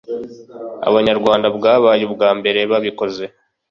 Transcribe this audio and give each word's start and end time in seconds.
Abanyarwanda 0.89 1.47
bwabaye 1.57 2.03
ubwambere 2.09 2.59
babikoze 2.71 3.23